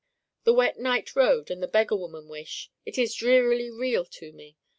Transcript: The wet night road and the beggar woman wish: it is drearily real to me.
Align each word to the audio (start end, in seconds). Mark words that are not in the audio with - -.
The 0.45 0.53
wet 0.53 0.79
night 0.79 1.15
road 1.15 1.51
and 1.51 1.61
the 1.61 1.67
beggar 1.67 1.95
woman 1.95 2.27
wish: 2.27 2.71
it 2.87 2.97
is 2.97 3.13
drearily 3.13 3.69
real 3.69 4.03
to 4.03 4.31
me. 4.33 4.57